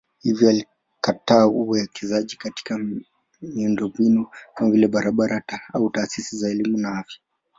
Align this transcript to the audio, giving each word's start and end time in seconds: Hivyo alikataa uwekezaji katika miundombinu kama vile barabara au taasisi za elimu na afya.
Hivyo 0.19 0.49
alikataa 0.49 1.47
uwekezaji 1.47 2.35
katika 2.35 2.79
miundombinu 3.41 4.27
kama 4.55 4.71
vile 4.71 4.87
barabara 4.87 5.43
au 5.73 5.89
taasisi 5.89 6.37
za 6.37 6.49
elimu 6.49 6.77
na 6.77 6.97
afya. 6.99 7.19